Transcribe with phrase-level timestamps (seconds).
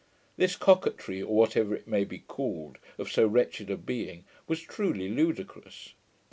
[0.35, 5.07] This coquetry, or whatever it may be called, of so wretched a being, was truly
[5.09, 5.93] ludicrous.